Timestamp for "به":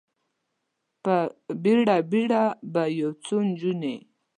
2.73-2.83